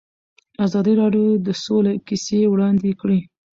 ازادي 0.65 0.93
راډیو 1.01 1.27
د 1.47 1.47
سوله 1.63 1.91
کیسې 2.07 2.39
وړاندې 2.47 2.91
کړي. 3.01 3.19